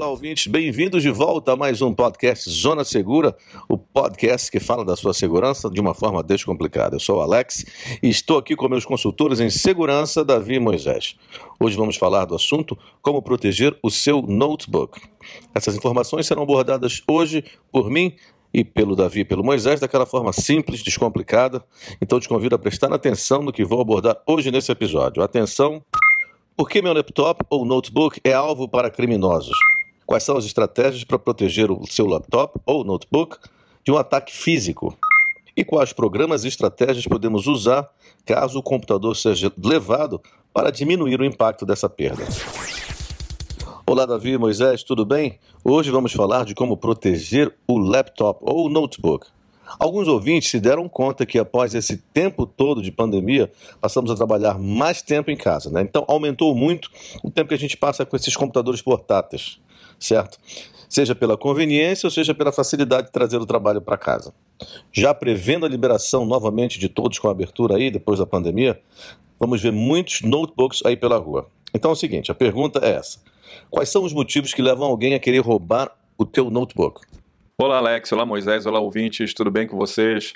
[0.00, 3.36] Olá, ouvintes, bem-vindos de volta a mais um podcast Zona Segura,
[3.68, 6.96] o podcast que fala da sua segurança de uma forma descomplicada.
[6.96, 7.66] Eu sou o Alex
[8.02, 11.16] e estou aqui com meus consultores em segurança, Davi e Moisés.
[11.62, 14.98] Hoje vamos falar do assunto como proteger o seu notebook.
[15.54, 18.14] Essas informações serão abordadas hoje por mim
[18.54, 21.62] e pelo Davi e pelo Moisés daquela forma simples, descomplicada.
[22.00, 25.22] Então te convido a prestar atenção no que vou abordar hoje nesse episódio.
[25.22, 25.84] Atenção!
[26.56, 29.58] Por que meu laptop ou notebook é alvo para criminosos?
[30.10, 33.38] Quais são as estratégias para proteger o seu laptop ou notebook
[33.84, 34.98] de um ataque físico?
[35.56, 37.88] E quais programas e estratégias podemos usar
[38.26, 40.20] caso o computador seja levado
[40.52, 42.24] para diminuir o impacto dessa perda?
[43.86, 45.38] Olá, Davi, Moisés, tudo bem?
[45.62, 49.28] Hoje vamos falar de como proteger o laptop ou notebook.
[49.78, 53.48] Alguns ouvintes se deram conta que após esse tempo todo de pandemia,
[53.80, 55.82] passamos a trabalhar mais tempo em casa, né?
[55.82, 56.90] Então aumentou muito
[57.22, 59.60] o tempo que a gente passa com esses computadores portáteis,
[60.00, 60.38] certo?
[60.88, 64.34] Seja pela conveniência ou seja pela facilidade de trazer o trabalho para casa.
[64.92, 68.80] Já prevendo a liberação novamente de todos com a abertura aí depois da pandemia,
[69.38, 71.46] vamos ver muitos notebooks aí pela rua.
[71.72, 73.20] Então é o seguinte, a pergunta é essa:
[73.70, 77.02] quais são os motivos que levam alguém a querer roubar o teu notebook?
[77.56, 78.10] Olá, Alex.
[78.12, 78.64] Olá, Moisés.
[78.64, 79.34] Olá, ouvintes.
[79.34, 80.32] Tudo bem com vocês?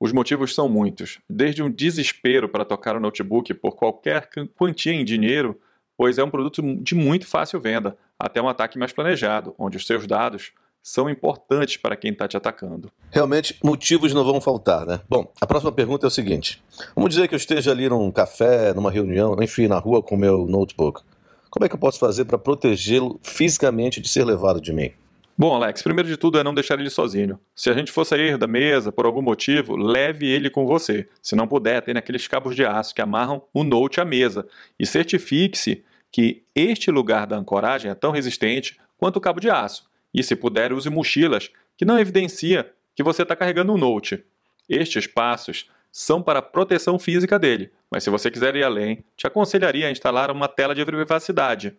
[0.00, 1.20] Os motivos são muitos.
[1.30, 5.58] Desde um desespero para tocar o notebook por qualquer quantia em dinheiro,
[5.96, 9.86] pois é um produto de muito fácil venda, até um ataque mais planejado, onde os
[9.86, 12.90] seus dados são importantes para quem está te atacando.
[13.10, 15.00] Realmente, motivos não vão faltar, né?
[15.08, 16.62] Bom, a próxima pergunta é o seguinte:
[16.96, 20.18] vamos dizer que eu esteja ali num café, numa reunião, enfim, na rua com o
[20.18, 21.02] meu notebook.
[21.50, 24.90] Como é que eu posso fazer para protegê-lo fisicamente de ser levado de mim?
[25.36, 27.38] Bom, Alex, primeiro de tudo é não deixar ele sozinho.
[27.54, 31.08] Se a gente for sair da mesa por algum motivo, leve ele com você.
[31.20, 34.46] Se não puder, tem aqueles cabos de aço que amarram o note à mesa.
[34.78, 35.84] E certifique-se
[36.14, 39.90] que este lugar da ancoragem é tão resistente quanto o cabo de aço.
[40.14, 44.24] E se puder, use mochilas que não evidencia que você está carregando um note.
[44.68, 49.26] Estes passos são para a proteção física dele, mas se você quiser ir além, te
[49.26, 51.76] aconselharia a instalar uma tela de privacidade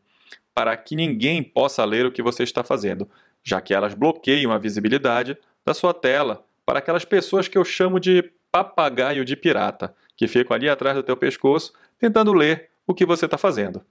[0.54, 3.10] para que ninguém possa ler o que você está fazendo,
[3.42, 8.02] já que elas bloqueiam a visibilidade da sua tela para aquelas pessoas que eu chamo
[8.02, 13.06] de papagaio de pirata, que ficam ali atrás do teu pescoço tentando ler o que
[13.06, 13.82] você está fazendo.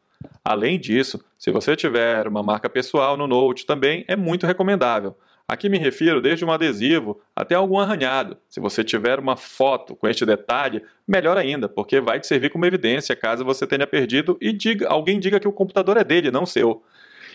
[0.44, 5.16] Além disso, se você tiver uma marca pessoal no Note também é muito recomendável.
[5.46, 8.38] Aqui me refiro desde um adesivo até algum arranhado.
[8.48, 12.64] Se você tiver uma foto com este detalhe, melhor ainda, porque vai te servir como
[12.64, 16.46] evidência caso você tenha perdido e diga, alguém diga que o computador é dele, não
[16.46, 16.82] seu.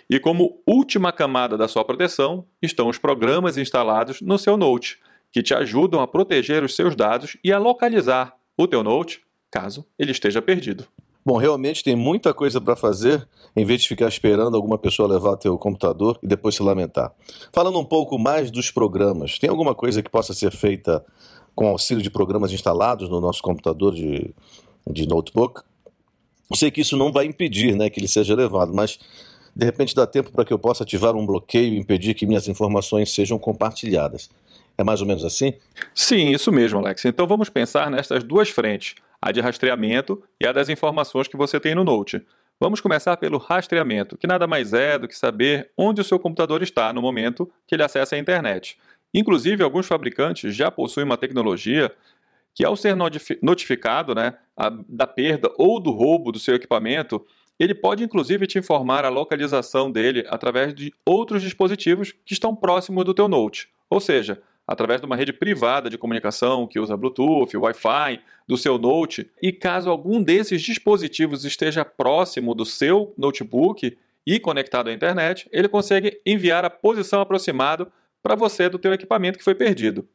[0.10, 4.98] E como última camada da sua proteção estão os programas instalados no seu Note,
[5.32, 9.22] que te ajudam a proteger os seus dados e a localizar o teu Note
[9.52, 10.88] caso ele esteja perdido.
[11.26, 15.36] Bom, realmente tem muita coisa para fazer em vez de ficar esperando alguma pessoa levar
[15.38, 17.12] teu computador e depois se lamentar.
[17.52, 21.06] Falando um pouco mais dos programas, tem alguma coisa que possa ser feita
[21.54, 24.34] com auxílio de programas instalados no nosso computador de,
[24.90, 25.62] de notebook?
[26.56, 28.98] Sei que isso não vai impedir né, que ele seja levado, mas
[29.56, 32.48] de repente dá tempo para que eu possa ativar um bloqueio e impedir que minhas
[32.48, 34.30] informações sejam compartilhadas.
[34.78, 35.54] É mais ou menos assim?
[35.94, 37.04] Sim, isso mesmo, Alex.
[37.04, 41.60] Então vamos pensar nestas duas frentes, a de rastreamento e a das informações que você
[41.60, 42.26] tem no Note.
[42.60, 46.62] Vamos começar pelo rastreamento, que nada mais é do que saber onde o seu computador
[46.62, 48.78] está no momento que ele acessa a internet.
[49.14, 51.92] Inclusive, alguns fabricantes já possuem uma tecnologia
[52.54, 52.96] que, ao ser
[53.42, 54.36] notificado né,
[54.88, 57.26] da perda ou do roubo do seu equipamento,
[57.58, 63.04] ele pode inclusive te informar a localização dele através de outros dispositivos que estão próximos
[63.04, 63.70] do teu Note.
[63.90, 68.78] Ou seja, através de uma rede privada de comunicação que usa Bluetooth, Wi-Fi, do seu
[68.78, 69.28] Note.
[69.42, 73.98] E caso algum desses dispositivos esteja próximo do seu notebook
[74.28, 77.92] e conectado à internet, ele consegue enviar a posição aproximada
[78.22, 80.08] para você do teu equipamento que foi perdido.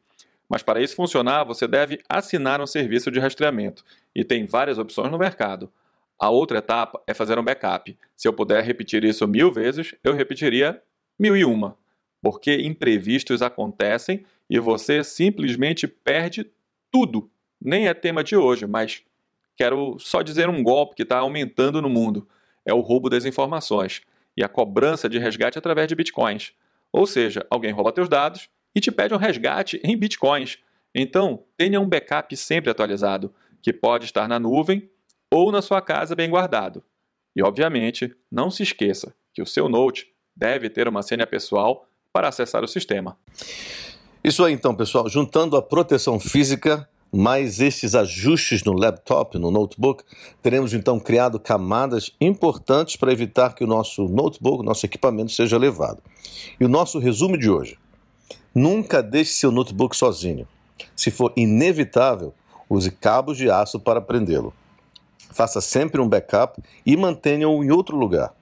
[0.47, 3.83] Mas para isso funcionar, você deve assinar um serviço de rastreamento
[4.15, 5.69] e tem várias opções no mercado.
[6.17, 7.93] A outra etapa é fazer um backup.
[8.15, 10.81] Se eu puder repetir isso mil vezes, eu repetiria
[11.19, 11.75] mil e uma,
[12.21, 16.49] porque imprevistos acontecem e você simplesmente perde
[16.91, 17.29] tudo.
[17.61, 19.03] Nem é tema de hoje, mas
[19.55, 22.27] quero só dizer um golpe que está aumentando no mundo:
[22.65, 24.01] é o roubo das informações
[24.37, 26.53] e a cobrança de resgate através de bitcoins.
[26.91, 30.59] Ou seja, alguém rouba teus dados e te pede um resgate em bitcoins.
[30.93, 34.89] Então, tenha um backup sempre atualizado, que pode estar na nuvem
[35.31, 36.83] ou na sua casa bem guardado.
[37.35, 42.29] E, obviamente, não se esqueça que o seu Note deve ter uma senha pessoal para
[42.29, 43.17] acessar o sistema.
[44.25, 50.03] Isso aí então, pessoal, juntando a proteção física mais estes ajustes no laptop, no notebook,
[50.41, 56.01] teremos então criado camadas importantes para evitar que o nosso notebook, nosso equipamento seja levado.
[56.59, 57.77] E o nosso resumo de hoje:
[58.53, 60.47] nunca deixe seu notebook sozinho.
[60.95, 62.33] Se for inevitável,
[62.67, 64.51] use cabos de aço para prendê-lo.
[65.33, 68.33] Faça sempre um backup e mantenha-o em outro lugar.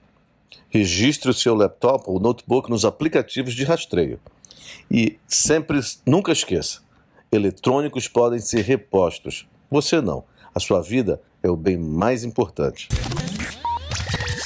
[0.70, 4.18] Registre o seu laptop ou notebook nos aplicativos de rastreio.
[4.90, 6.82] E sempre, nunca esqueça:
[7.32, 9.48] eletrônicos podem ser repostos.
[9.70, 10.24] Você não.
[10.54, 12.88] A sua vida é o bem mais importante.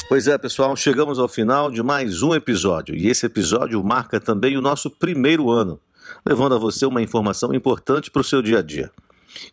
[0.10, 2.96] Pois é, pessoal, chegamos ao final de mais um episódio.
[2.96, 5.82] E esse episódio marca também o nosso primeiro ano,
[6.26, 8.90] levando a você uma informação importante para o seu dia a dia.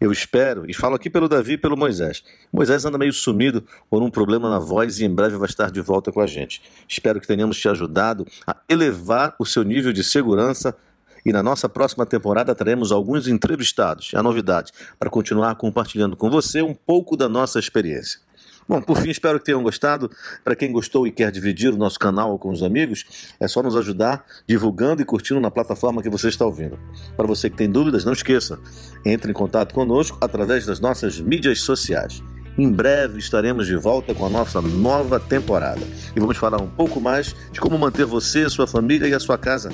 [0.00, 2.23] Eu espero, e falo aqui pelo Davi e pelo Moisés.
[2.53, 5.81] Moisés anda meio sumido por um problema na voz e em breve vai estar de
[5.81, 6.62] volta com a gente.
[6.88, 10.76] Espero que tenhamos te ajudado a elevar o seu nível de segurança
[11.25, 16.61] e na nossa próxima temporada teremos alguns entrevistados, a novidade, para continuar compartilhando com você
[16.61, 18.20] um pouco da nossa experiência.
[18.69, 20.11] Bom, por fim, espero que tenham gostado.
[20.43, 23.05] Para quem gostou e quer dividir o nosso canal com os amigos,
[23.39, 26.79] é só nos ajudar divulgando e curtindo na plataforma que você está ouvindo.
[27.17, 28.59] Para você que tem dúvidas, não esqueça,
[29.05, 32.23] entre em contato conosco através das nossas mídias sociais.
[32.57, 35.81] Em breve estaremos de volta com a nossa nova temporada
[36.15, 39.37] e vamos falar um pouco mais de como manter você, sua família e a sua
[39.37, 39.71] casa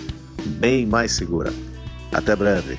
[0.59, 1.53] bem mais segura.
[2.11, 2.79] Até breve.